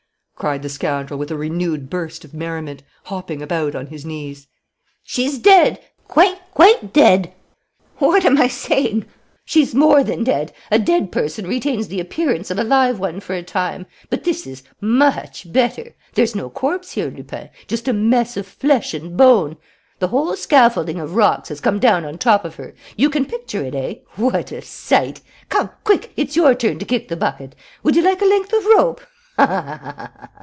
cried 0.41 0.63
the 0.63 0.69
scoundrel, 0.69 1.19
with 1.19 1.29
a 1.29 1.37
renewed 1.37 1.87
burst 1.87 2.25
of 2.25 2.33
merriment, 2.33 2.81
hopping 3.03 3.43
about 3.43 3.75
on 3.75 3.85
his 3.85 4.03
knees. 4.03 4.47
"She's 5.03 5.37
dead, 5.37 5.79
quite, 6.07 6.39
quite 6.55 6.91
dead! 6.91 7.31
What 7.99 8.25
am 8.25 8.41
I 8.41 8.47
saying? 8.47 9.05
She's 9.45 9.75
more 9.75 10.03
than 10.03 10.23
dead! 10.23 10.51
A 10.71 10.79
dead 10.79 11.11
person 11.11 11.45
retains 11.45 11.89
the 11.89 11.99
appearance 11.99 12.49
of 12.49 12.57
a 12.57 12.63
live 12.63 12.97
one 12.99 13.19
for 13.19 13.35
a 13.35 13.43
time; 13.43 13.85
but 14.09 14.23
this 14.23 14.47
is 14.47 14.63
much 14.81 15.53
better: 15.53 15.93
there's 16.15 16.33
no 16.35 16.49
corpse 16.49 16.93
here, 16.93 17.11
Lupin; 17.11 17.49
just 17.67 17.87
a 17.87 17.93
mess 17.93 18.35
of 18.35 18.47
flesh 18.47 18.95
and 18.95 19.15
bone! 19.15 19.57
"The 19.99 20.07
whole 20.07 20.35
scaffolding 20.35 20.99
of 20.99 21.13
rocks 21.15 21.49
has 21.49 21.61
come 21.61 21.77
down 21.77 22.03
on 22.03 22.17
top 22.17 22.45
of 22.45 22.55
her! 22.55 22.73
You 22.97 23.11
can 23.11 23.25
picture 23.25 23.63
it, 23.63 23.75
eh? 23.75 23.97
What 24.15 24.51
a 24.51 24.63
sight! 24.63 25.21
Come, 25.49 25.69
quick, 25.83 26.11
it's 26.17 26.35
your 26.35 26.55
turn 26.55 26.79
to 26.79 26.85
kick 26.85 27.09
the 27.09 27.15
bucket. 27.15 27.53
Would 27.83 27.95
you 27.95 28.01
like 28.01 28.23
a 28.23 28.25
length 28.25 28.53
of 28.53 28.65
rope? 28.65 29.01
Ha, 29.37 29.47
ha, 29.47 29.79
ha! 29.79 30.29